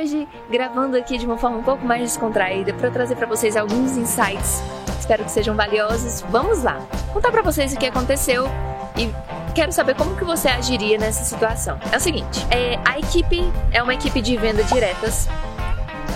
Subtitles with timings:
[0.00, 3.96] hoje gravando aqui de uma forma um pouco mais descontraída para trazer para vocês alguns
[3.96, 4.62] insights.
[4.98, 6.22] Espero que sejam valiosos.
[6.30, 6.80] Vamos lá.
[7.12, 8.46] Contar para vocês o que aconteceu
[8.96, 9.12] e
[9.54, 11.78] quero saber como que você agiria nessa situação.
[11.92, 13.42] É o seguinte, é, a equipe
[13.72, 15.28] é uma equipe de venda diretas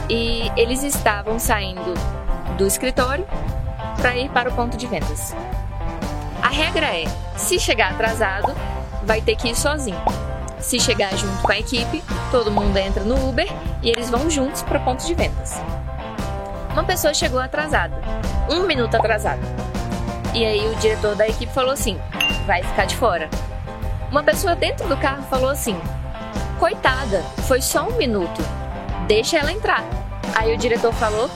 [0.09, 1.95] e eles estavam saindo
[2.57, 3.27] do escritório
[4.01, 5.35] para ir para o ponto de vendas.
[6.43, 7.05] A regra é,
[7.37, 8.55] se chegar atrasado,
[9.05, 10.01] vai ter que ir sozinho.
[10.65, 13.47] Se chegar junto com a equipe, todo mundo entra no Uber
[13.83, 15.61] e eles vão juntos para o ponto de vendas.
[16.73, 17.95] Uma pessoa chegou atrasada,
[18.49, 19.43] um minuto atrasada.
[20.33, 22.01] E aí o diretor da equipe falou assim:
[22.47, 23.29] vai ficar de fora.
[24.11, 25.79] Uma pessoa dentro do carro falou assim:
[26.59, 28.41] coitada, foi só um minuto,
[29.07, 29.85] deixa ela entrar.
[30.35, 31.29] Aí o diretor falou: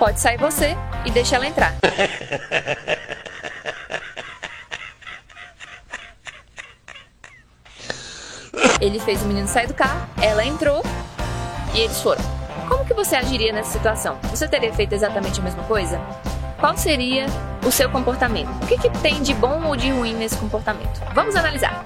[0.00, 1.74] pode sair você e deixa ela entrar.
[8.84, 10.82] Ele fez o menino sair do carro, ela entrou
[11.74, 12.22] e eles foram.
[12.68, 14.18] Como que você agiria nessa situação?
[14.24, 15.98] Você teria feito exatamente a mesma coisa?
[16.60, 17.24] Qual seria
[17.66, 18.50] o seu comportamento?
[18.62, 21.00] O que, que tem de bom ou de ruim nesse comportamento?
[21.14, 21.82] Vamos analisar.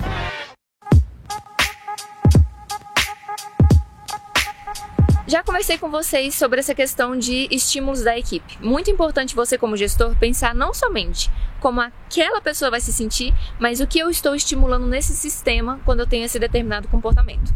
[5.29, 8.59] Já conversei com vocês sobre essa questão de estímulos da equipe.
[8.61, 13.81] Muito importante você, como gestor, pensar não somente como aquela pessoa vai se sentir, mas
[13.81, 17.53] o que eu estou estimulando nesse sistema quando eu tenho esse determinado comportamento.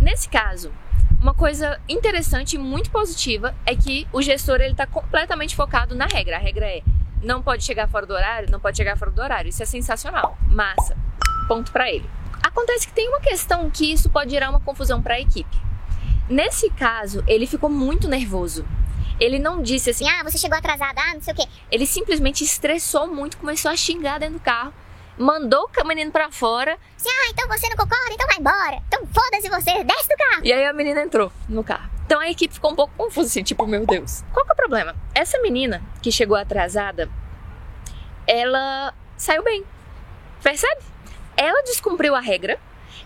[0.00, 0.72] Nesse caso,
[1.20, 6.06] uma coisa interessante e muito positiva é que o gestor ele está completamente focado na
[6.06, 6.36] regra.
[6.36, 6.82] A regra é
[7.22, 9.48] não pode chegar fora do horário, não pode chegar fora do horário.
[9.48, 10.96] Isso é sensacional, massa.
[11.46, 12.08] Ponto para ele.
[12.42, 15.56] Acontece que tem uma questão que isso pode gerar uma confusão para a equipe.
[16.28, 18.64] Nesse caso, ele ficou muito nervoso.
[19.20, 21.46] Ele não disse assim, ah, você chegou atrasada, ah, não sei o quê.
[21.70, 24.72] Ele simplesmente estressou muito, começou a xingar dentro do carro,
[25.16, 26.78] mandou o menino pra fora.
[26.96, 28.12] Assim, ah, então você não concorda?
[28.12, 28.82] Então vai embora.
[28.88, 30.44] Então foda-se você, desce do carro.
[30.44, 31.90] E aí a menina entrou no carro.
[32.04, 34.24] Então a equipe ficou um pouco confusa, assim, tipo, meu Deus.
[34.32, 34.94] Qual que é o problema?
[35.14, 37.08] Essa menina que chegou atrasada,
[38.26, 39.64] ela saiu bem.
[40.42, 40.82] Percebe?
[41.36, 42.58] Ela descumpriu a regra,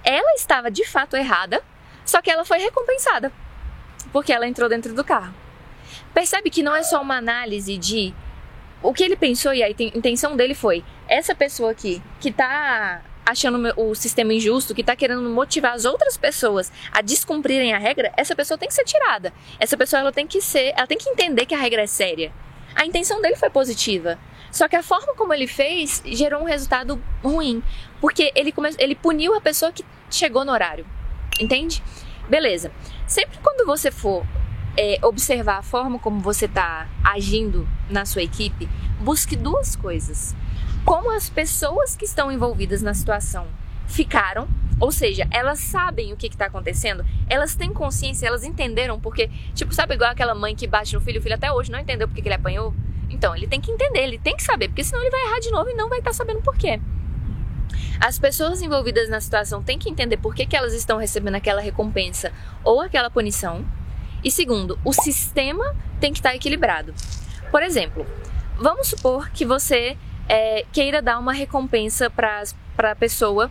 [0.03, 1.63] ela estava de fato errada,
[2.05, 3.31] só que ela foi recompensada
[4.13, 5.35] porque ela entrou dentro do carro.
[6.15, 8.15] Percebe que não é só uma análise de
[8.83, 13.59] o que ele pensou e a intenção dele foi essa pessoa aqui que tá achando
[13.77, 18.37] o sistema injusto, que tá querendo motivar as outras pessoas a descumprirem a regra, essa
[18.37, 19.33] pessoa tem que ser tirada.
[19.59, 22.33] Essa pessoa ela tem que ser, ela tem que entender que a regra é séria.
[22.77, 24.17] A intenção dele foi positiva.
[24.53, 27.63] Só que a forma como ele fez gerou um resultado ruim,
[28.01, 28.71] porque ele, come...
[28.79, 30.87] ele puniu a pessoa que chegou no horário.
[31.41, 31.83] Entende?
[32.29, 32.71] Beleza.
[33.09, 34.25] Sempre quando você for
[34.77, 38.69] é, observar a forma como você está agindo na sua equipe,
[39.01, 40.35] busque duas coisas.
[40.85, 43.47] Como as pessoas que estão envolvidas na situação
[43.87, 44.49] ficaram,
[44.79, 49.75] ou seja, elas sabem o que está acontecendo, elas têm consciência, elas entenderam, porque, tipo,
[49.75, 52.21] sabe igual aquela mãe que bate no filho, o filho até hoje não entendeu porque
[52.21, 52.75] que ele apanhou?
[53.09, 55.51] Então, ele tem que entender, ele tem que saber, porque senão ele vai errar de
[55.51, 56.81] novo e não vai estar tá sabendo por quê.
[58.01, 61.61] As pessoas envolvidas na situação têm que entender por que, que elas estão recebendo aquela
[61.61, 62.33] recompensa
[62.63, 63.65] ou aquela punição.
[64.27, 66.93] E segundo, o sistema tem que estar equilibrado.
[67.49, 68.05] Por exemplo,
[68.59, 69.97] vamos supor que você
[70.29, 72.43] é, queira dar uma recompensa para
[72.77, 73.49] a pessoa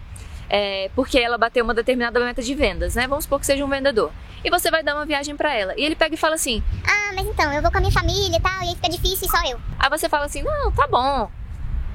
[0.50, 3.08] é, porque ela bateu uma determinada meta de vendas, né?
[3.08, 4.12] Vamos supor que seja um vendedor.
[4.44, 5.74] E você vai dar uma viagem para ela.
[5.78, 8.36] E ele pega e fala assim: Ah, mas então, eu vou com a minha família
[8.36, 9.58] e tal, e aí fica difícil e só eu.
[9.80, 11.32] Aí você fala assim: Não, tá bom.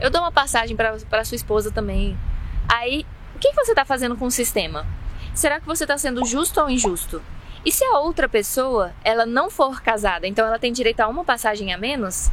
[0.00, 2.18] Eu dou uma passagem para sua esposa também.
[2.66, 3.04] Aí,
[3.36, 4.86] o que você está fazendo com o sistema?
[5.34, 7.20] Será que você está sendo justo ou injusto?
[7.64, 11.24] E se a outra pessoa, ela não for casada, então ela tem direito a uma
[11.24, 12.30] passagem a menos?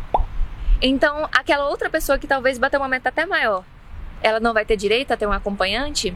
[0.81, 3.65] Então, aquela outra pessoa que talvez bateu uma meta até maior,
[4.21, 6.15] ela não vai ter direito a ter um acompanhante?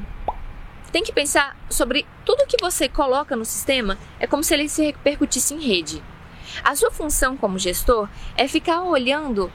[0.93, 4.85] Tem que pensar sobre tudo que você coloca no sistema, é como se ele se
[4.85, 6.01] repercutisse em rede.
[6.63, 8.07] A sua função como gestor
[8.37, 9.51] é ficar olhando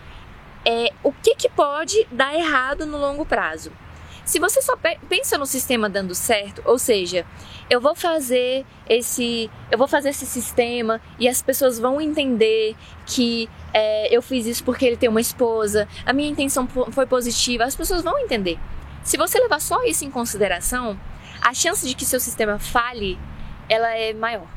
[0.66, 3.72] é, o que, que pode dar errado no longo prazo.
[4.26, 4.76] Se você só
[5.08, 7.24] pensa no sistema dando certo, ou seja,
[7.70, 12.74] eu vou fazer esse, eu vou fazer esse sistema e as pessoas vão entender
[13.06, 17.62] que é, eu fiz isso porque ele tem uma esposa, a minha intenção foi positiva,
[17.62, 18.58] as pessoas vão entender.
[19.04, 20.98] Se você levar só isso em consideração,
[21.40, 23.16] a chance de que seu sistema fale,
[23.68, 24.48] ela é maior.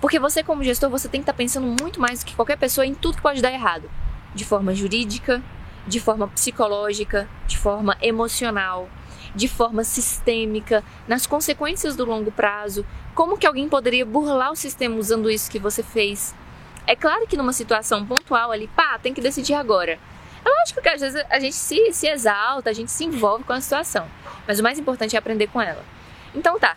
[0.00, 2.86] Porque você como gestor, você tem que estar pensando muito mais do que qualquer pessoa
[2.86, 3.90] em tudo que pode dar errado,
[4.34, 5.42] de forma jurídica,
[5.86, 8.88] de forma psicológica, de forma emocional,
[9.34, 12.84] de forma sistêmica, nas consequências do longo prazo,
[13.14, 16.34] como que alguém poderia burlar o sistema usando isso que você fez.
[16.86, 19.98] É claro que numa situação pontual ali, pá, tem que decidir agora.
[20.44, 23.52] É lógico que às vezes a gente se, se exalta, a gente se envolve com
[23.52, 24.06] a situação,
[24.46, 25.84] mas o mais importante é aprender com ela.
[26.34, 26.76] Então tá,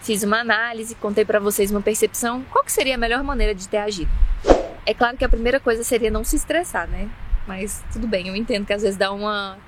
[0.00, 3.68] fiz uma análise, contei para vocês uma percepção, qual que seria a melhor maneira de
[3.68, 4.10] ter agido?
[4.86, 7.08] É claro que a primeira coisa seria não se estressar, né?
[7.46, 9.58] Mas tudo bem, eu entendo que às vezes dá uma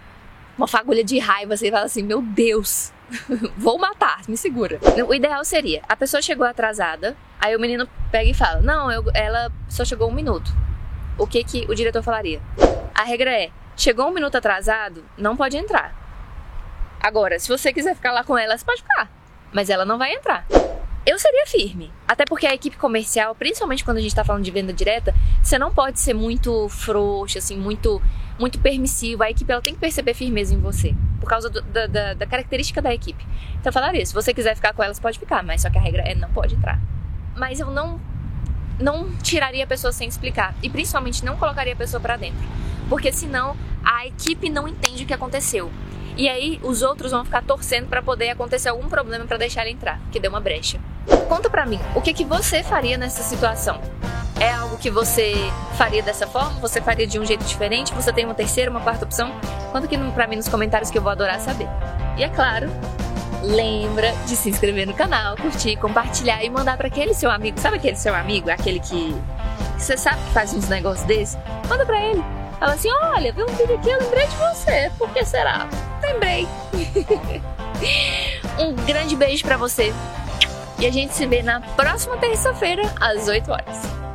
[0.56, 2.92] uma fagulha de raiva, você fala assim, meu Deus,
[3.56, 4.80] vou matar, me segura.
[5.06, 9.04] O ideal seria, a pessoa chegou atrasada, aí o menino pega e fala, não, eu,
[9.12, 10.50] ela só chegou um minuto.
[11.18, 12.40] O que que o diretor falaria?
[12.94, 15.94] A regra é, chegou um minuto atrasado, não pode entrar.
[17.00, 19.10] Agora, se você quiser ficar lá com ela, você pode ficar,
[19.52, 20.46] mas ela não vai entrar.
[21.06, 21.92] Eu seria firme.
[22.08, 25.56] Até porque a equipe comercial, principalmente quando a gente tá falando de venda direta, você
[25.56, 28.02] não pode ser muito frouxo, assim, muito
[28.38, 29.22] muito permissivo.
[29.22, 32.26] A equipe ela tem que perceber firmeza em você, por causa do, da, da, da,
[32.26, 33.24] característica da equipe.
[33.60, 36.02] Então falaria, se você quiser ficar com elas, pode ficar, mas só que a regra
[36.02, 36.78] é não pode entrar.
[37.36, 38.00] Mas eu não
[38.78, 42.46] não tiraria a pessoa sem explicar e principalmente não colocaria a pessoa para dentro,
[42.90, 45.70] porque senão a equipe não entende o que aconteceu.
[46.16, 50.00] E aí os outros vão ficar torcendo para poder acontecer algum problema para deixar entrar,
[50.10, 50.80] que deu uma brecha.
[51.28, 53.80] Conta para mim, o que que você faria nessa situação?
[54.38, 55.34] É algo que você
[55.78, 56.60] faria dessa forma?
[56.60, 57.94] Você faria de um jeito diferente?
[57.94, 59.32] Você tem uma terceira, uma quarta opção?
[59.72, 61.68] Conta aqui pra mim nos comentários que eu vou adorar saber.
[62.18, 62.68] E é claro,
[63.42, 67.58] lembra de se inscrever no canal, curtir, compartilhar e mandar para aquele seu amigo.
[67.58, 68.50] Sabe aquele seu amigo?
[68.50, 69.14] Aquele que,
[69.78, 71.38] você sabe que faz uns negócios desses?
[71.68, 72.22] Manda pra ele.
[72.58, 74.90] Fala assim: olha, vi um vídeo aqui, eu lembrei de você.
[74.98, 75.68] Por que será?
[76.02, 76.48] Lembrei.
[78.58, 79.92] um grande beijo para você.
[80.78, 84.05] E a gente se vê na próxima terça-feira, às 8 horas.